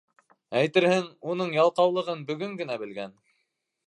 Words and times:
Әйтерһең, 0.61 1.03
уның 1.33 1.53
ялҡаулығын 1.57 2.23
бөгөн 2.31 2.57
генә 2.63 2.79
белгән! 2.85 3.15